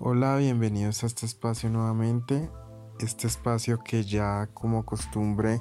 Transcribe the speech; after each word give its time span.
Hola, 0.00 0.36
bienvenidos 0.36 1.02
a 1.02 1.06
este 1.06 1.26
espacio 1.26 1.68
nuevamente. 1.70 2.48
Este 3.00 3.26
espacio 3.26 3.80
que 3.82 4.04
ya 4.04 4.48
como 4.54 4.86
costumbre 4.86 5.60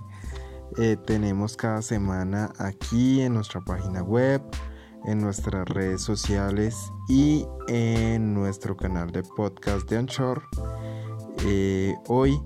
eh, 0.78 0.96
tenemos 1.08 1.58
cada 1.58 1.82
semana 1.82 2.54
aquí 2.60 3.22
en 3.22 3.34
nuestra 3.34 3.62
página 3.62 4.04
web, 4.04 4.44
en 5.06 5.22
nuestras 5.22 5.68
redes 5.68 6.04
sociales 6.04 6.78
y 7.10 7.48
en 7.68 8.36
nuestro 8.36 8.78
canal 8.78 9.10
de 9.10 9.24
podcast 9.24 9.90
de 9.90 9.98
Anchor. 9.98 10.44
Eh, 11.44 11.96
hoy, 12.08 12.40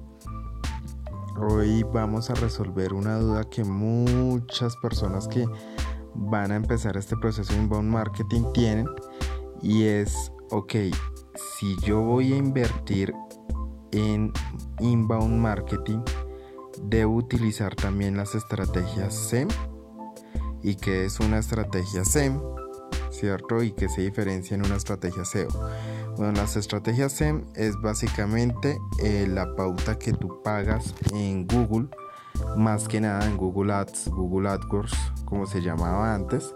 hoy 1.41 1.83
vamos 1.93 2.29
a 2.29 2.35
resolver 2.35 2.93
una 2.93 3.19
duda 3.19 3.43
que 3.43 3.65
muchas 3.65 4.77
personas 4.77 5.27
que 5.27 5.45
van 6.15 6.53
a 6.53 6.55
empezar 6.55 6.95
este 6.95 7.17
proceso 7.17 7.51
de 7.51 7.59
inbound 7.59 7.91
marketing 7.91 8.43
tienen 8.53 8.87
y 9.61 9.83
es, 9.83 10.31
ok, 10.51 10.75
si 11.57 11.77
yo 11.77 12.01
voy 12.01 12.33
a 12.33 12.37
invertir 12.37 13.13
en 13.91 14.31
inbound 14.79 15.39
marketing, 15.39 15.99
debo 16.83 17.15
utilizar 17.15 17.75
también 17.75 18.17
las 18.17 18.35
estrategias 18.35 19.13
SEM. 19.13 19.47
¿Y 20.63 20.75
qué 20.75 21.05
es 21.05 21.19
una 21.19 21.39
estrategia 21.39 22.05
SEM? 22.05 22.39
¿Cierto? 23.09 23.61
¿Y 23.61 23.71
qué 23.71 23.89
se 23.89 24.01
diferencia 24.01 24.55
en 24.55 24.65
una 24.65 24.75
estrategia 24.75 25.25
SEO? 25.25 25.49
Bueno, 26.17 26.33
las 26.33 26.55
estrategias 26.55 27.11
SEM 27.13 27.45
es 27.55 27.79
básicamente 27.81 28.79
eh, 29.03 29.27
la 29.29 29.55
pauta 29.55 29.97
que 29.97 30.13
tú 30.13 30.41
pagas 30.43 30.95
en 31.13 31.47
Google, 31.47 31.89
más 32.57 32.87
que 32.87 33.01
nada 33.01 33.25
en 33.25 33.37
Google 33.37 33.73
Ads, 33.73 34.09
Google 34.09 34.49
AdWords, 34.49 34.95
como 35.25 35.45
se 35.45 35.61
llamaba 35.61 36.13
antes, 36.13 36.55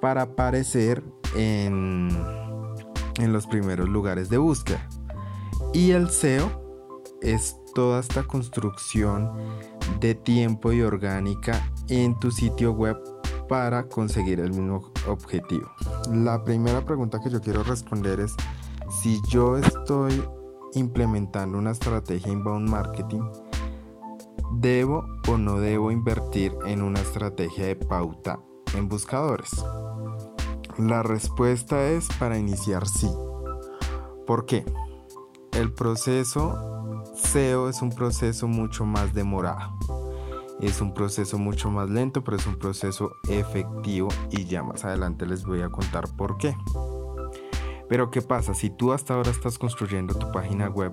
para 0.00 0.22
aparecer 0.22 1.02
en, 1.36 2.08
en 3.20 3.32
los 3.32 3.46
primeros 3.46 3.88
lugares 3.88 4.28
de 4.28 4.38
búsqueda. 4.38 4.86
Y 5.72 5.92
el 5.92 6.10
SEO 6.10 6.50
es 7.22 7.56
toda 7.74 8.00
esta 8.00 8.22
construcción 8.24 9.30
de 10.00 10.14
tiempo 10.14 10.72
y 10.72 10.82
orgánica 10.82 11.70
en 11.88 12.18
tu 12.18 12.30
sitio 12.30 12.72
web 12.72 12.96
para 13.48 13.88
conseguir 13.88 14.40
el 14.40 14.50
mismo 14.50 14.92
objetivo. 15.06 15.70
La 16.12 16.42
primera 16.44 16.84
pregunta 16.84 17.20
que 17.20 17.30
yo 17.30 17.40
quiero 17.40 17.62
responder 17.62 18.20
es 18.20 18.34
si 19.02 19.20
yo 19.28 19.56
estoy 19.56 20.22
implementando 20.74 21.58
una 21.58 21.72
estrategia 21.72 22.32
inbound 22.32 22.68
marketing, 22.68 23.22
¿debo 24.52 25.04
o 25.28 25.36
no 25.36 25.60
debo 25.60 25.90
invertir 25.90 26.52
en 26.66 26.82
una 26.82 27.00
estrategia 27.00 27.66
de 27.66 27.76
pauta 27.76 28.40
en 28.76 28.88
buscadores? 28.88 29.50
La 30.78 31.02
respuesta 31.02 31.88
es 31.88 32.08
para 32.18 32.38
iniciar 32.38 32.86
sí. 32.86 33.10
¿Por 34.26 34.46
qué? 34.46 34.64
El 35.52 35.72
proceso 35.72 37.04
SEO 37.14 37.68
es 37.68 37.82
un 37.82 37.90
proceso 37.90 38.48
mucho 38.48 38.84
más 38.86 39.12
demorado. 39.12 39.76
Es 40.60 40.80
un 40.80 40.94
proceso 40.94 41.38
mucho 41.38 41.70
más 41.70 41.90
lento, 41.90 42.22
pero 42.22 42.36
es 42.36 42.46
un 42.46 42.58
proceso 42.58 43.12
efectivo 43.28 44.08
y 44.30 44.44
ya 44.44 44.62
más 44.62 44.84
adelante 44.84 45.26
les 45.26 45.44
voy 45.44 45.62
a 45.62 45.70
contar 45.70 46.04
por 46.16 46.36
qué. 46.36 46.54
Pero 47.88 48.10
¿qué 48.10 48.22
pasa? 48.22 48.54
Si 48.54 48.70
tú 48.70 48.92
hasta 48.92 49.14
ahora 49.14 49.30
estás 49.30 49.58
construyendo 49.58 50.14
tu 50.14 50.30
página 50.30 50.68
web, 50.68 50.92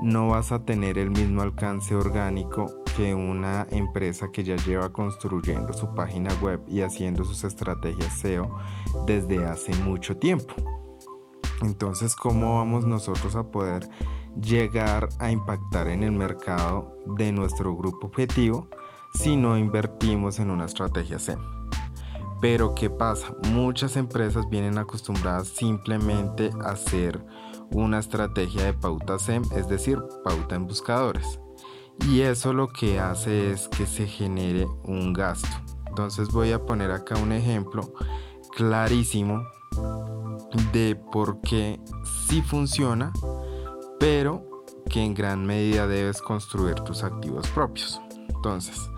no 0.00 0.28
vas 0.28 0.52
a 0.52 0.64
tener 0.64 0.98
el 0.98 1.10
mismo 1.10 1.42
alcance 1.42 1.94
orgánico 1.94 2.66
que 2.98 3.14
una 3.14 3.64
empresa 3.70 4.32
que 4.32 4.42
ya 4.42 4.56
lleva 4.56 4.92
construyendo 4.92 5.72
su 5.72 5.94
página 5.94 6.34
web 6.42 6.60
y 6.66 6.80
haciendo 6.80 7.22
sus 7.22 7.44
estrategias 7.44 8.12
SEO 8.18 8.58
desde 9.06 9.46
hace 9.46 9.72
mucho 9.84 10.16
tiempo. 10.16 10.52
Entonces, 11.62 12.16
¿cómo 12.16 12.56
vamos 12.56 12.84
nosotros 12.84 13.36
a 13.36 13.52
poder 13.52 13.88
llegar 14.42 15.10
a 15.20 15.30
impactar 15.30 15.86
en 15.86 16.02
el 16.02 16.10
mercado 16.10 16.96
de 17.16 17.30
nuestro 17.30 17.76
grupo 17.76 18.08
objetivo 18.08 18.68
si 19.14 19.36
no 19.36 19.56
invertimos 19.56 20.40
en 20.40 20.50
una 20.50 20.64
estrategia 20.64 21.20
SEM. 21.20 21.38
Pero 22.40 22.74
¿qué 22.74 22.90
pasa? 22.90 23.32
Muchas 23.52 23.96
empresas 23.96 24.50
vienen 24.50 24.76
acostumbradas 24.76 25.46
simplemente 25.46 26.50
a 26.64 26.70
hacer 26.70 27.24
una 27.70 28.00
estrategia 28.00 28.64
de 28.64 28.72
pauta 28.72 29.20
SEM, 29.20 29.44
es 29.54 29.68
decir, 29.68 30.00
pauta 30.24 30.56
en 30.56 30.66
buscadores. 30.66 31.38
Y 32.06 32.20
eso 32.20 32.52
lo 32.52 32.68
que 32.68 33.00
hace 33.00 33.52
es 33.52 33.68
que 33.68 33.86
se 33.86 34.06
genere 34.06 34.66
un 34.84 35.12
gasto. 35.12 35.48
Entonces 35.88 36.28
voy 36.28 36.52
a 36.52 36.64
poner 36.64 36.90
acá 36.90 37.16
un 37.16 37.32
ejemplo 37.32 37.92
clarísimo 38.56 39.42
de 40.72 40.96
por 41.12 41.40
qué 41.40 41.80
sí 42.26 42.40
funciona 42.42 43.12
pero 43.98 44.64
que 44.88 45.02
en 45.02 45.14
gran 45.14 45.44
medida 45.44 45.86
debes 45.86 46.22
construir 46.22 46.76
tus 46.76 47.02
activos 47.02 47.48
propios. 47.48 48.00
Entonces, 48.28 48.90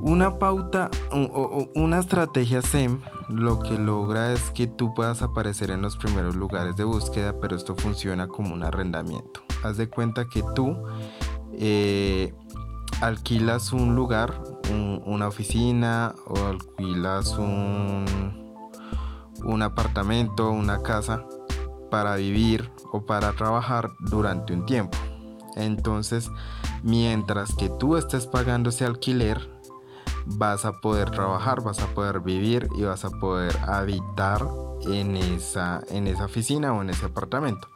una 0.00 0.38
pauta 0.38 0.90
o 1.10 1.68
una 1.74 1.98
estrategia 1.98 2.62
SEM 2.62 3.00
lo 3.28 3.58
que 3.60 3.78
logra 3.78 4.32
es 4.32 4.50
que 4.50 4.66
tú 4.66 4.92
puedas 4.94 5.22
aparecer 5.22 5.70
en 5.70 5.82
los 5.82 5.96
primeros 5.96 6.36
lugares 6.36 6.76
de 6.76 6.84
búsqueda, 6.84 7.40
pero 7.40 7.56
esto 7.56 7.74
funciona 7.74 8.28
como 8.28 8.54
un 8.54 8.62
arrendamiento. 8.62 9.42
Haz 9.62 9.78
de 9.78 9.88
cuenta 9.88 10.26
que 10.26 10.44
tú 10.54 10.76
eh, 11.58 12.34
alquilas 13.00 13.72
un 13.72 13.94
lugar, 13.94 14.40
una 15.04 15.28
oficina 15.28 16.14
o 16.26 16.38
alquilas 16.46 17.36
un, 17.38 18.04
un 19.44 19.62
apartamento, 19.62 20.50
una 20.50 20.82
casa 20.82 21.26
para 21.90 22.16
vivir 22.16 22.70
o 22.92 23.04
para 23.04 23.32
trabajar 23.32 23.92
durante 24.00 24.52
un 24.52 24.66
tiempo. 24.66 24.96
Entonces, 25.56 26.30
mientras 26.82 27.54
que 27.54 27.68
tú 27.68 27.96
estés 27.96 28.26
pagando 28.26 28.70
ese 28.70 28.84
alquiler, 28.84 29.50
vas 30.26 30.64
a 30.64 30.80
poder 30.80 31.10
trabajar, 31.10 31.62
vas 31.62 31.80
a 31.80 31.86
poder 31.88 32.20
vivir 32.20 32.68
y 32.76 32.82
vas 32.82 33.04
a 33.04 33.10
poder 33.10 33.56
habitar 33.68 34.46
en 34.86 35.16
esa, 35.16 35.82
en 35.90 36.06
esa 36.06 36.24
oficina 36.24 36.72
o 36.72 36.82
en 36.82 36.90
ese 36.90 37.06
apartamento. 37.06 37.68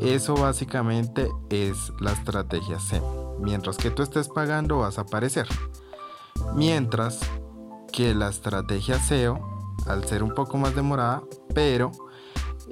Eso 0.00 0.34
básicamente 0.34 1.30
es 1.48 1.92
la 2.00 2.12
estrategia 2.12 2.78
SEM. 2.78 3.02
Mientras 3.40 3.76
que 3.76 3.90
tú 3.90 4.02
estés 4.02 4.28
pagando 4.28 4.78
vas 4.78 4.98
a 4.98 5.02
aparecer. 5.02 5.46
Mientras 6.54 7.20
que 7.92 8.14
la 8.14 8.28
estrategia 8.28 8.98
SEO, 8.98 9.40
al 9.86 10.04
ser 10.04 10.22
un 10.22 10.34
poco 10.34 10.58
más 10.58 10.74
demorada, 10.74 11.22
pero 11.54 11.92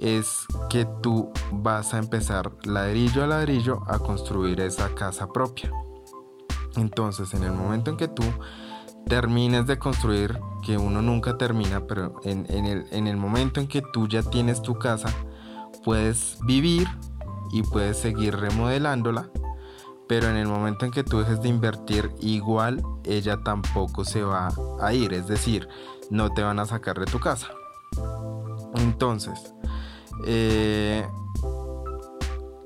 es 0.01 0.47
que 0.69 0.87
tú 1.03 1.31
vas 1.53 1.95
a 1.95 1.99
empezar 1.99 2.53
ladrillo 2.65 3.25
a 3.25 3.27
ladrillo 3.27 3.83
a 3.87 3.99
construir 3.99 4.61
esa 4.61 4.95
casa 4.95 5.29
propia. 5.29 5.73
Entonces, 6.77 7.33
en 7.35 7.45
el 7.45 7.53
momento 7.53 7.91
en 7.91 7.97
que 7.97 8.09
tú 8.09 8.25
termines 9.07 9.67
de 9.67 9.79
construir, 9.79 10.39
que 10.63 10.77
uno 10.77 11.03
nunca 11.03 11.39
termina, 11.39 11.87
pero 11.87 12.21
en, 12.25 12.47
el, 12.49 12.87
en 12.91 13.07
el 13.07 13.17
momento 13.17 13.61
en 13.61 13.69
que 13.69 13.83
tú 13.93 14.09
ya 14.09 14.23
tienes 14.23 14.61
tu 14.63 14.79
casa, 14.79 15.09
puedes 15.85 16.39
vivir 16.47 16.89
y 17.53 17.63
puedes 17.63 17.99
seguir 17.99 18.37
remodelándola, 18.37 19.31
pero 20.09 20.29
en 20.29 20.37
el 20.37 20.47
momento 20.47 20.85
en 20.85 20.91
que 20.91 21.05
tú 21.05 21.19
dejes 21.19 21.41
de 21.41 21.49
invertir, 21.49 22.11
igual 22.21 22.83
ella 23.05 23.43
tampoco 23.43 24.05
se 24.05 24.23
va 24.23 24.49
a 24.81 24.93
ir, 24.93 25.13
es 25.13 25.27
decir, 25.27 25.69
no 26.11 26.31
te 26.31 26.43
van 26.43 26.59
a 26.59 26.67
sacar 26.67 26.99
de 26.99 27.07
tu 27.07 27.19
casa. 27.19 27.49
Entonces, 28.75 29.55
eh, 30.27 31.07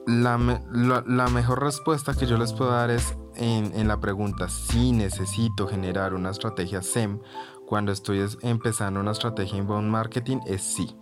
la, 0.07 0.39
mejor 0.39 1.63
respuesta 1.63 2.15
que 2.15 2.27
yo 2.27 2.39
les 2.39 2.53
puedo 2.53 2.71
dar 2.71 2.91
es 2.91 3.17
en, 3.37 3.87
la 3.87 4.01
pregunta 4.01 4.49
si 4.49 4.93
necesito 4.93 5.69
generar 5.69 6.15
una 6.15 6.31
estrategia 6.31 6.83
SEM 6.83 7.21
cuando 7.67 7.93
estoy 7.93 8.25
empezando 8.43 9.01
una 9.01 9.11
estrategia 9.13 9.59
inbound 9.59 9.91
marketing 9.91 10.39
es 10.47 10.63
sí. 10.63 10.97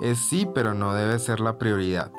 Es 0.00 0.18
sí, 0.18 0.48
pero 0.52 0.74
no 0.74 0.94
debe 0.94 1.18
ser 1.20 1.38
la 1.38 1.58
prioridad. 1.58 2.10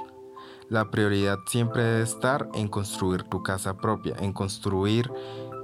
La 0.74 0.90
prioridad 0.90 1.38
siempre 1.46 1.84
debe 1.84 2.02
estar 2.02 2.50
en 2.56 2.68
construir 2.68 3.22
tu 3.22 3.44
casa 3.44 3.78
propia, 3.78 4.16
en 4.20 4.34
construir 4.34 5.14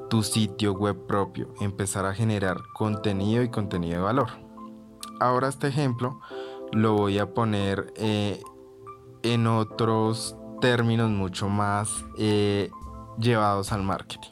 tu 0.07 0.21
sitio 0.21 0.73
web 0.73 1.07
propio, 1.07 1.51
empezar 1.61 2.05
a 2.05 2.13
generar 2.13 2.57
contenido 2.75 3.41
y 3.41 3.49
contenido 3.49 3.95
de 3.95 4.03
valor. 4.03 4.29
Ahora 5.19 5.47
este 5.47 5.69
ejemplo 5.69 6.19
lo 6.73 6.93
voy 6.93 7.17
a 7.17 7.33
poner 7.33 7.91
eh, 7.95 8.39
en 9.23 9.47
otros 9.47 10.35
términos 10.61 11.09
mucho 11.09 11.49
más 11.49 12.05
eh, 12.19 12.69
llevados 13.17 13.71
al 13.71 13.81
marketing. 13.81 14.29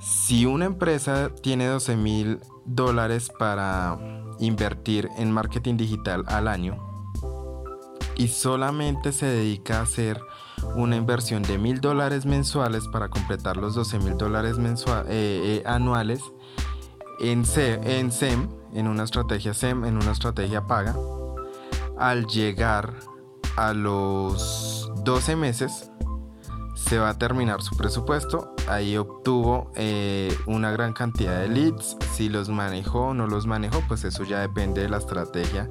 Si 0.00 0.44
una 0.44 0.64
empresa 0.64 1.30
tiene 1.40 1.68
12 1.68 1.94
mil 1.94 2.40
dólares 2.64 3.30
para 3.38 3.96
invertir 4.40 5.08
en 5.18 5.30
marketing 5.30 5.76
digital 5.76 6.24
al 6.26 6.48
año 6.48 6.93
y 8.16 8.28
solamente 8.28 9.12
se 9.12 9.26
dedica 9.26 9.78
a 9.78 9.82
hacer 9.82 10.20
una 10.76 10.96
inversión 10.96 11.42
de 11.42 11.58
mil 11.58 11.80
dólares 11.80 12.26
mensuales 12.26 12.88
para 12.88 13.08
completar 13.08 13.56
los 13.56 13.74
12 13.74 13.98
mil 13.98 14.16
dólares 14.16 14.56
eh, 15.08 15.62
anuales 15.66 16.20
en, 17.20 17.44
en 17.56 18.12
SEM, 18.12 18.48
en 18.72 18.88
una 18.88 19.04
estrategia 19.04 19.54
SEM, 19.54 19.84
en 19.84 19.96
una 19.96 20.12
estrategia 20.12 20.66
paga, 20.66 20.96
al 21.98 22.26
llegar 22.26 22.94
a 23.56 23.72
los 23.72 24.90
12 25.04 25.36
meses 25.36 25.90
se 26.74 26.98
va 26.98 27.10
a 27.10 27.18
terminar 27.18 27.62
su 27.62 27.76
presupuesto. 27.76 28.54
Ahí 28.68 28.96
obtuvo 28.96 29.70
eh, 29.74 30.36
una 30.46 30.70
gran 30.70 30.92
cantidad 30.92 31.40
de 31.40 31.48
leads. 31.48 31.96
Si 32.12 32.28
los 32.28 32.48
manejó 32.48 33.08
o 33.08 33.14
no 33.14 33.26
los 33.26 33.46
manejó, 33.46 33.82
pues 33.88 34.04
eso 34.04 34.24
ya 34.24 34.40
depende 34.40 34.82
de 34.82 34.88
la 34.88 34.98
estrategia 34.98 35.70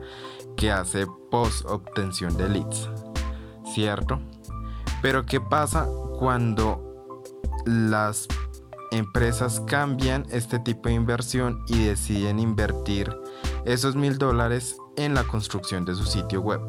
que 0.56 0.72
hace 0.72 1.08
post 1.32 1.66
obtención 1.66 2.36
de 2.38 2.50
leads. 2.50 2.90
¿Cierto? 3.74 4.20
Pero 5.02 5.26
¿qué 5.26 5.42
pasa 5.42 5.88
cuando 6.20 6.82
las 7.66 8.28
empresas 8.92 9.62
cambian 9.62 10.26
este 10.32 10.60
tipo 10.60 10.90
de 10.90 10.96
inversión 10.96 11.64
y 11.68 11.86
deciden 11.86 12.40
invertir 12.40 13.16
esos 13.66 13.96
mil 13.96 14.18
dólares 14.18 14.78
en 14.96 15.14
la 15.14 15.24
construcción 15.24 15.86
de 15.86 15.96
su 15.96 16.06
sitio 16.06 16.42
web? 16.42 16.62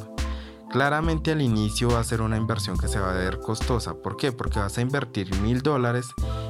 Claramente 0.71 1.31
al 1.31 1.41
inicio 1.41 1.91
va 1.91 2.01
a 2.01 2.05
ser 2.05 2.21
una 2.21 2.37
inversión 2.37 2.77
que 2.77 2.89
se 2.89 2.99
va 2.99 3.11
a 3.11 3.15
ver 3.15 3.39
costosa. 3.39 3.95
¿Por 3.95 4.17
qué? 4.17 4.33
Porque 4.33 4.59
vas 4.59 4.77
a 4.77 4.81
invertir 4.81 5.33
mil 5.41 5.63
dólares 5.63 6.09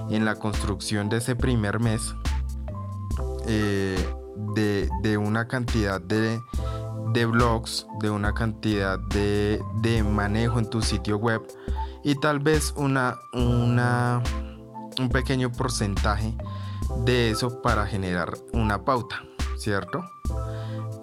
en 0.09 0.25
la 0.25 0.37
construcción 0.37 1.11
de 1.11 1.19
ese 1.19 1.37
primer 1.37 1.79
mes 1.79 2.15
eh, 3.47 3.99
de, 4.55 5.19
una 5.19 5.47
cantidad 5.47 6.01
de, 6.01 6.41
blogs, 7.25 7.87
de 8.01 8.11
una 8.11 8.35
cantidad 8.35 8.99
de, 8.99 9.63
manejo 10.03 10.59
en 10.59 10.69
tu 10.69 10.83
sitio 10.83 11.17
web 11.17 11.43
y 12.03 12.17
tal 12.17 12.41
vez 12.41 12.75
una, 12.77 13.17
un 13.33 15.09
pequeño 15.13 15.53
porcentaje 15.53 16.37
de 17.05 17.31
eso 17.31 17.63
para 17.63 17.87
generar 17.87 18.37
una 18.53 18.85
pauta, 18.85 19.23
¿cierto? 19.57 20.05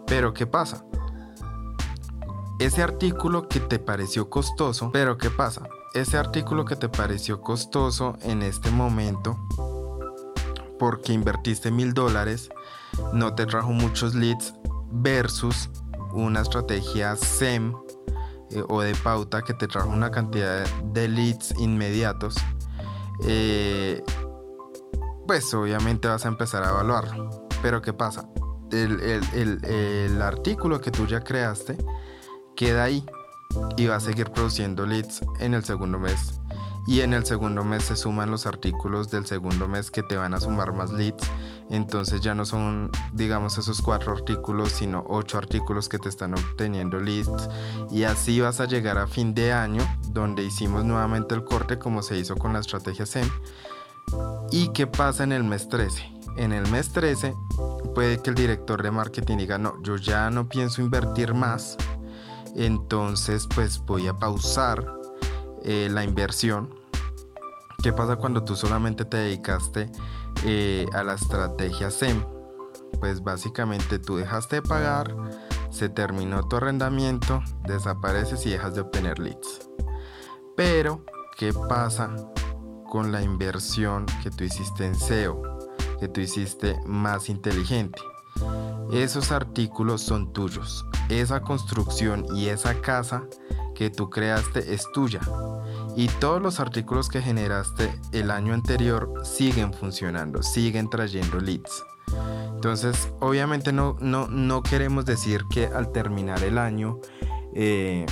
Pero 0.06 0.34
¿qué 0.34 0.46
pasa? 0.46 0.84
ese 2.62 2.84
artículo 2.84 3.48
que 3.48 3.60
te 3.60 3.80
pareció 3.80 4.30
costoso, 4.30 4.92
pero 4.92 5.18
¿qué 5.18 5.32
pasa? 5.32 5.68
Ese 5.96 6.18
artículo 6.18 6.64
que 6.64 6.76
te 6.76 6.90
pareció 6.90 7.42
costoso 7.42 8.18
en 8.22 8.44
este 8.44 8.70
momento, 8.70 9.36
porque 10.78 11.12
invertiste 11.12 11.72
mil 11.72 11.96
dólares, 11.96 12.52
no 13.14 13.34
te 13.34 13.48
trajo 13.48 13.72
muchos 13.72 14.14
leads 14.14 14.54
versus 14.92 15.70
una 16.14 16.42
estrategia 16.42 17.16
SEM 17.16 17.74
eh, 18.52 18.64
o 18.70 18.82
de 18.82 18.96
pauta 18.96 19.42
que 19.42 19.54
te 19.54 19.68
trajo 19.68 19.90
una 19.90 20.12
cantidad 20.12 20.66
de 20.86 21.08
leads 21.08 21.54
inmediatos, 21.60 22.36
eh, 23.26 24.04
pues 25.28 25.54
obviamente 25.54 26.08
vas 26.08 26.26
a 26.26 26.28
empezar 26.28 26.64
a 26.64 26.70
evaluarlo. 26.70 27.48
Pero 27.62 27.82
¿qué 27.82 27.94
pasa? 27.94 28.28
el 28.72 30.22
artículo 30.22 30.80
que 30.80 30.92
tú 30.92 31.06
ya 31.06 31.20
creaste, 31.20 31.78
queda 32.56 32.86
ahí 32.86 33.06
y 33.78 33.88
va 33.88 33.98
a 33.98 34.00
seguir 34.00 34.32
produciendo 34.32 34.86
leads 34.86 35.22
en 35.40 35.54
el 35.54 35.64
segundo 35.64 36.00
mes. 36.00 36.40
Y 36.88 37.02
en 37.02 37.14
el 37.14 37.26
segundo 37.26 37.64
mes 37.64 37.84
se 37.84 37.96
suman 37.96 38.32
los 38.32 38.46
artículos 38.46 39.12
del 39.12 39.26
segundo 39.26 39.68
mes 39.68 39.92
que 39.92 40.02
te 40.04 40.18
van 40.18 40.34
a 40.34 40.40
sumar 40.40 40.74
más 40.74 40.92
leads. 40.92 41.30
Entonces 41.72 42.22
ya 42.22 42.36
no 42.36 42.46
son, 42.46 42.92
digamos, 43.14 43.58
esos 43.58 43.82
cuatro 43.82 44.12
artículos, 44.12 44.72
sino 44.74 45.04
ocho 45.08 45.40
artículos 45.40 45.90
que 45.90 45.98
te 45.98 46.10
están 46.10 46.34
obteniendo 46.34 47.00
leads. 47.00 47.50
Y 47.90 48.04
así 48.04 48.40
vas 48.40 48.60
a 48.60 48.66
llegar 48.66 49.00
a 49.00 49.08
fin 49.08 49.34
de 49.34 49.52
año, 49.52 49.82
donde 50.10 50.44
hicimos 50.44 50.86
nuevamente 50.86 51.34
el 51.34 51.44
corte 51.44 51.80
como 51.80 52.04
se 52.04 52.18
hizo 52.18 52.36
con 52.36 52.54
la 52.54 52.60
estrategia 52.60 53.06
SEM. 53.06 53.30
¿Y 54.52 54.70
qué 54.74 54.86
pasa 54.86 55.24
en 55.24 55.32
el 55.32 55.44
mes 55.44 55.70
13? 55.70 56.12
En 56.38 56.52
el 56.52 56.70
mes 56.70 56.92
13 56.92 57.34
puede 57.96 58.22
que 58.22 58.30
el 58.30 58.36
director 58.36 58.84
de 58.84 58.92
marketing 58.92 59.38
diga, 59.38 59.58
no, 59.58 59.82
yo 59.82 59.96
ya 59.96 60.30
no 60.30 60.48
pienso 60.48 60.82
invertir 60.82 61.34
más 61.34 61.78
entonces 62.56 63.48
pues 63.54 63.80
voy 63.86 64.08
a 64.08 64.14
pausar 64.14 64.86
eh, 65.64 65.90
la 65.92 66.04
inversión. 66.04 66.74
¿Qué 67.82 67.94
pasa 67.94 68.16
cuando 68.18 68.44
tú 68.44 68.56
solamente 68.56 69.06
te 69.06 69.18
dedicaste 69.18 69.92
eh, 70.44 70.86
a 70.94 71.04
la 71.04 71.14
estrategia 71.14 71.92
SEM? 71.92 72.24
Pues 73.00 73.24
básicamente 73.24 74.00
tú 74.00 74.18
dejaste 74.18 74.58
de 74.58 74.62
pagar, 74.62 75.16
se 75.70 75.90
terminó 75.90 76.48
tu 76.48 76.58
arrendamiento, 76.58 77.42
desapareces 77.66 78.46
y 78.46 78.52
dejas 78.52 78.76
de 78.76 78.82
obtener 78.82 79.20
leads. 79.20 79.70
Pero, 80.56 81.04
¿qué 81.38 81.54
pasa 81.54 82.14
con 82.90 83.12
la 83.12 83.22
inversión 83.22 84.06
que 84.22 84.30
tú 84.30 84.44
hiciste 84.44 84.86
en 84.86 84.96
SEO? 84.96 85.42
Que 86.00 86.08
tú 86.08 86.20
hiciste 86.22 86.80
más 86.86 87.30
inteligente. 87.30 88.02
Esos 88.92 89.32
artículos 89.32 90.02
son 90.02 90.34
tuyos. 90.34 90.86
Esa 91.10 91.42
construcción 91.42 92.26
y 92.36 92.48
esa 92.48 92.82
casa 92.82 93.24
que 93.76 93.90
tú 93.90 94.10
creaste 94.10 94.74
es 94.74 94.86
tuya. 94.94 95.22
Y 95.96 96.08
todos 96.08 96.42
los 96.42 96.60
artículos 96.60 97.10
que 97.10 97.22
generaste 97.22 97.94
el 98.12 98.32
año 98.32 98.54
anterior 98.54 99.14
siguen 99.24 99.74
funcionando, 99.74 100.42
siguen 100.44 100.90
trayendo 100.90 101.40
leads. 101.40 101.84
Entonces, 102.54 103.12
obviamente 103.20 103.72
no, 103.72 103.98
no, 104.00 104.28
no 104.28 104.64
queremos 104.64 105.06
decir 105.06 105.46
que 105.50 105.68
al 105.68 105.92
terminar 105.92 106.44
el 106.44 106.58
año 106.58 107.00
eh, 107.54 108.06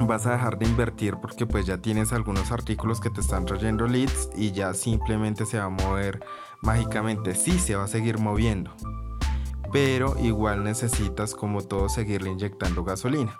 vas 0.00 0.26
a 0.26 0.32
dejar 0.32 0.58
de 0.58 0.66
invertir 0.66 1.16
porque 1.20 1.46
pues 1.46 1.66
ya 1.66 1.78
tienes 1.78 2.12
algunos 2.12 2.50
artículos 2.50 3.00
que 3.00 3.10
te 3.10 3.20
están 3.20 3.44
trayendo 3.44 3.86
leads 3.86 4.30
y 4.36 4.52
ya 4.52 4.74
simplemente 4.74 5.46
se 5.46 5.58
va 5.58 5.64
a 5.64 5.68
mover 5.68 6.24
mágicamente. 6.62 7.34
Sí, 7.34 7.58
se 7.58 7.76
va 7.76 7.84
a 7.84 7.88
seguir 7.88 8.18
moviendo 8.18 8.74
pero 9.72 10.16
igual 10.18 10.64
necesitas 10.64 11.34
como 11.34 11.62
todo 11.62 11.88
seguirle 11.88 12.30
inyectando 12.30 12.84
gasolina. 12.84 13.38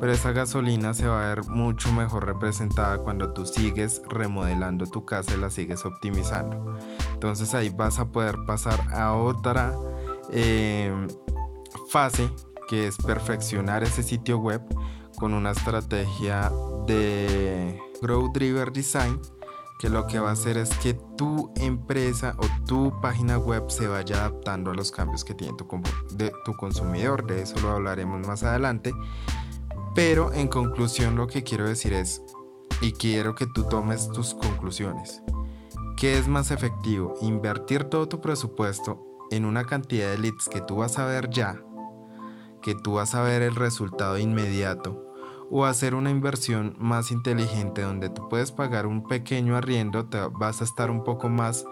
Pero 0.00 0.12
esa 0.12 0.32
gasolina 0.32 0.92
se 0.94 1.06
va 1.06 1.24
a 1.24 1.34
ver 1.34 1.44
mucho 1.44 1.92
mejor 1.92 2.26
representada 2.26 2.98
cuando 2.98 3.32
tú 3.32 3.46
sigues 3.46 4.02
remodelando 4.08 4.86
tu 4.86 5.04
casa 5.04 5.34
y 5.34 5.40
la 5.40 5.50
sigues 5.50 5.84
optimizando. 5.84 6.76
Entonces 7.12 7.54
ahí 7.54 7.70
vas 7.70 7.98
a 7.98 8.06
poder 8.06 8.36
pasar 8.46 8.80
a 8.92 9.14
otra 9.14 9.74
em, 10.30 11.08
fase 11.88 12.28
que 12.68 12.86
es 12.86 12.96
perfeccionar 12.96 13.82
ese 13.82 14.02
sitio 14.02 14.38
web 14.38 14.62
con 15.16 15.32
una 15.32 15.52
estrategia 15.52 16.50
de 16.86 17.78
Growth 18.02 18.34
Driver 18.34 18.72
Design 18.72 19.20
que 19.78 19.88
lo 19.88 20.06
que 20.06 20.18
va 20.18 20.30
a 20.30 20.32
hacer 20.32 20.56
es 20.56 20.70
que 20.78 20.94
tu 20.94 21.52
empresa 21.56 22.36
o 22.38 22.64
tu 22.66 23.00
página 23.00 23.38
web 23.38 23.70
se 23.70 23.88
vaya 23.88 24.16
adaptando 24.16 24.70
a 24.70 24.74
los 24.74 24.90
cambios 24.90 25.24
que 25.24 25.34
tiene 25.34 25.56
tu, 25.56 25.66
tu 26.44 26.56
consumidor. 26.56 27.26
De 27.26 27.42
eso 27.42 27.58
lo 27.60 27.70
hablaremos 27.70 28.26
más 28.26 28.42
adelante. 28.44 28.94
Pero 29.94 30.32
en 30.32 30.48
conclusión 30.48 31.16
lo 31.16 31.26
que 31.26 31.42
quiero 31.42 31.68
decir 31.68 31.92
es, 31.92 32.22
y 32.80 32.92
quiero 32.92 33.34
que 33.34 33.46
tú 33.46 33.64
tomes 33.64 34.10
tus 34.10 34.34
conclusiones, 34.34 35.22
¿qué 35.96 36.18
es 36.18 36.26
más 36.26 36.50
efectivo? 36.50 37.14
Invertir 37.20 37.84
todo 37.84 38.08
tu 38.08 38.20
presupuesto 38.20 39.04
en 39.30 39.44
una 39.44 39.64
cantidad 39.64 40.10
de 40.10 40.18
leads 40.18 40.48
que 40.48 40.60
tú 40.60 40.76
vas 40.76 40.98
a 40.98 41.06
ver 41.06 41.30
ya, 41.30 41.62
que 42.60 42.74
tú 42.74 42.94
vas 42.94 43.14
a 43.14 43.22
ver 43.22 43.42
el 43.42 43.54
resultado 43.54 44.18
inmediato 44.18 45.04
o 45.50 45.64
hacer 45.64 45.94
una 45.94 46.10
inversión 46.10 46.74
más 46.78 47.10
inteligente 47.10 47.82
donde 47.82 48.08
tú 48.08 48.28
puedes 48.28 48.50
pagar 48.50 48.86
un 48.86 49.06
pequeño 49.06 49.56
arriendo, 49.56 50.06
te 50.06 50.18
vas 50.32 50.60
a 50.60 50.64
estar 50.64 50.90
un 50.90 51.04
poco 51.04 51.28
más 51.28 51.64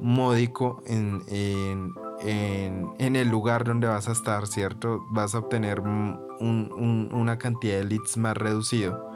módico 0.00 0.82
en, 0.86 1.94
el 2.22 3.28
lugar 3.28 3.64
donde 3.64 3.86
vas 3.86 4.08
a 4.08 4.12
estar, 4.12 4.46
¿cierto? 4.46 5.04
Vas 5.10 5.34
a 5.34 5.38
obtener 5.38 5.80
una 5.80 7.38
cantidad 7.38 7.78
de 7.78 7.84
leads 7.84 8.16
más 8.16 8.36
reducido 8.36 9.10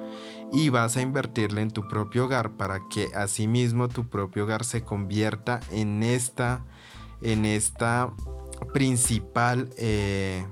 y 0.52 0.68
vas 0.68 0.96
a 0.96 1.02
invertirle 1.02 1.62
en 1.62 1.70
tu 1.70 1.88
propio 1.88 2.26
hogar 2.26 2.52
para 2.52 2.80
que 2.88 3.08
asimismo 3.14 3.88
tu 3.88 4.08
propio 4.08 4.44
hogar 4.44 4.64
se 4.64 4.82
convierta 4.82 5.60
en 5.70 6.02
esta, 6.02 6.64
en 7.20 7.44
esta 7.44 8.12
principal 8.72 9.70
eh, 9.76 10.46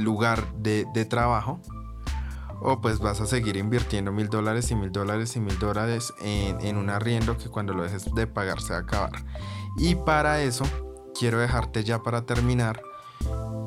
lugar 0.00 0.52
de, 0.54 0.86
de 0.94 1.04
trabajo 1.04 1.60
o 2.66 2.80
pues 2.80 2.98
vas 2.98 3.20
a 3.20 3.26
seguir 3.26 3.56
invirtiendo 3.58 4.10
mil 4.10 4.28
dólares 4.28 4.70
y 4.70 4.74
mil 4.74 4.90
dólares 4.90 5.36
y 5.36 5.40
mil 5.40 5.58
dólares 5.58 6.14
en, 6.22 6.78
un 6.78 6.88
arriendo 6.88 7.36
que 7.36 7.50
cuando 7.50 7.74
lo 7.74 7.82
dejes 7.82 8.12
de 8.14 8.26
pagar 8.26 8.60
se 8.62 8.72
va 8.72 8.78
a 8.78 8.82
acabar. 8.82 9.12
Y 9.76 9.94
para 9.96 10.40
eso 10.40 10.64
quiero 11.18 11.38
dejarte 11.38 11.84
ya 11.84 12.02
para 12.02 12.26
terminar 12.26 12.82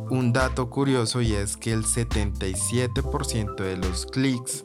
un 0.09 0.33
dato 0.33 0.69
curioso 0.69 1.21
y 1.21 1.33
es 1.33 1.57
que 1.57 1.73
el 1.73 1.83
77% 1.83 3.55
de 3.55 3.77
los 3.77 4.05
clics 4.05 4.63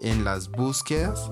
en 0.00 0.24
las 0.24 0.50
búsquedas 0.50 1.30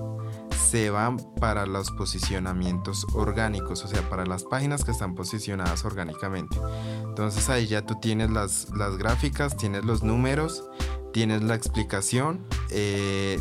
se 0.69 0.89
van 0.89 1.17
para 1.39 1.65
los 1.65 1.91
posicionamientos 1.91 3.05
orgánicos, 3.13 3.83
o 3.83 3.87
sea, 3.87 4.09
para 4.09 4.25
las 4.25 4.43
páginas 4.43 4.83
que 4.83 4.91
están 4.91 5.13
posicionadas 5.13 5.85
orgánicamente. 5.85 6.57
Entonces 7.03 7.49
ahí 7.49 7.67
ya 7.67 7.85
tú 7.85 7.99
tienes 8.01 8.31
las, 8.31 8.69
las 8.75 8.97
gráficas, 8.97 9.55
tienes 9.55 9.85
los 9.85 10.03
números 10.03 10.63
tienes 11.13 11.43
la 11.43 11.55
explicación, 11.55 12.45
eh, 12.71 13.39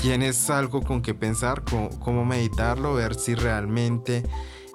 tienes 0.00 0.48
algo 0.48 0.80
con 0.80 1.02
que 1.02 1.12
pensar, 1.12 1.62
cómo, 2.00 2.24
meditarlo, 2.24 2.94
ver 2.94 3.16
si 3.16 3.34
realmente 3.34 4.22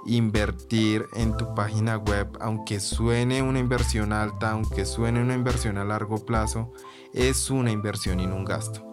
invertir 0.05 1.08
en 1.13 1.36
tu 1.38 1.53
página 1.53 1.98
web, 1.98 2.38
aunque 2.39 2.79
suene 2.79 3.41
una 3.41 3.60
inversión 3.60 4.13
alta, 4.13 4.51
aunque 4.51 4.86
suene 4.86 5.22
una 5.22 5.36
inversión 5.36 5.77
a 5.77 5.86
largo 5.86 6.25
plazo, 6.25 6.72
es 7.13 7.50
una 7.50 7.72
inversión 7.72 8.20
y 8.20 8.25
un 8.25 8.46
gasto. 8.46 8.88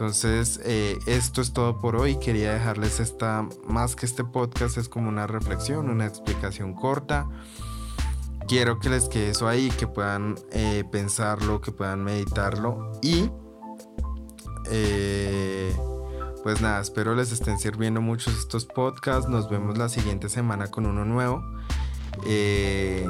Entonces, 0.00 0.58
eh, 0.64 0.98
esto 1.04 1.42
es 1.42 1.52
todo 1.52 1.78
por 1.78 1.94
hoy. 1.94 2.16
Quería 2.16 2.54
dejarles 2.54 3.00
esta, 3.00 3.46
más 3.66 3.96
que 3.96 4.06
este 4.06 4.24
podcast, 4.24 4.78
es 4.78 4.88
como 4.88 5.10
una 5.10 5.26
reflexión, 5.26 5.90
una 5.90 6.06
explicación 6.06 6.72
corta. 6.72 7.28
Quiero 8.48 8.78
que 8.80 8.88
les 8.88 9.10
quede 9.10 9.28
eso 9.28 9.46
ahí, 9.46 9.68
que 9.68 9.86
puedan 9.86 10.36
eh, 10.52 10.84
pensarlo, 10.90 11.60
que 11.60 11.70
puedan 11.70 12.02
meditarlo. 12.02 12.92
Y, 13.02 13.30
eh, 14.70 15.76
pues 16.42 16.60
nada, 16.60 16.80
espero 16.80 17.14
les 17.14 17.32
estén 17.32 17.58
sirviendo 17.58 18.00
muchos 18.00 18.38
estos 18.38 18.64
podcasts. 18.64 19.28
Nos 19.28 19.50
vemos 19.50 19.78
la 19.78 19.88
siguiente 19.88 20.28
semana 20.28 20.68
con 20.68 20.86
uno 20.86 21.04
nuevo. 21.04 21.42
Eh, 22.26 23.08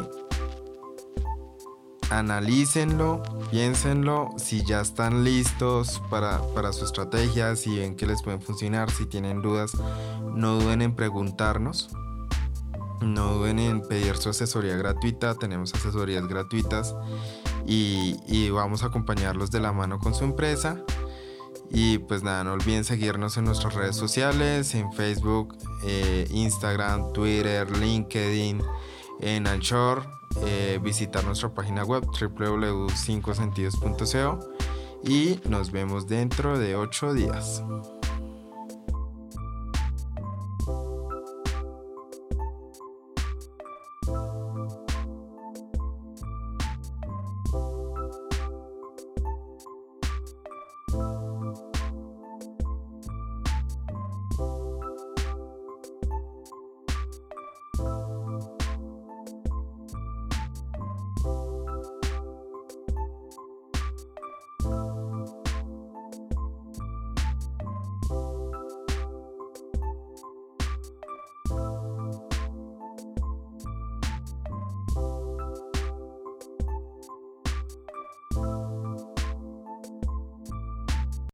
analícenlo, 2.10 3.22
piénsenlo, 3.50 4.30
si 4.37 4.64
ya 4.64 4.80
están 4.80 5.25
listos 5.25 6.02
para, 6.10 6.40
su 6.72 6.84
estrategia, 6.84 7.54
si 7.56 7.78
ven 7.78 7.96
que 7.96 8.06
les 8.06 8.22
pueden 8.22 8.42
funcionar, 8.42 8.90
si 8.90 9.06
tienen 9.06 9.42
dudas, 9.42 9.72
no 10.34 10.58
duden 10.58 10.82
en 10.82 10.94
preguntarnos, 10.94 11.90
no 13.00 13.34
duden 13.34 13.60
en 13.60 13.80
pedir 13.80 14.16
su 14.16 14.30
asesoría 14.30 14.76
gratuita, 14.76 15.34
tenemos 15.37 15.72
asesorías 15.72 16.26
gratuitas 16.26 16.94
y, 17.64 18.50
vamos 18.50 18.82
a 18.82 18.87
acompañarlos 18.87 19.50
de 19.50 19.60
la 19.60 19.72
mano 19.72 20.00
con 20.00 20.14
su 20.14 20.25
empresa. 20.25 20.82
Y 21.71 21.99
pues 21.99 22.23
nada, 22.23 22.45
no 22.45 22.53
olviden 22.53 22.85
seguirnos 22.85 23.37
en 23.37 23.45
nuestras 23.45 23.75
redes 23.75 23.97
sociales, 23.97 24.75
en 24.75 24.91
Facebook, 24.93 25.57
eh, 25.85 26.27
Instagram, 26.31 27.12
Twitter, 27.12 27.69
LinkedIn, 27.77 28.62
en 29.21 29.47
Anchor 29.47 30.21
eh, 30.45 30.79
visitar 30.81 31.25
nuestra 31.25 31.53
página 31.53 31.85
web 31.85 32.07
www.5sentidos.co 32.07 34.39
y 35.03 35.41
nos 35.49 35.73
vemos 35.73 36.07
dentro 36.07 36.59
de 36.59 36.77
8 36.77 37.15
días. 37.15 37.65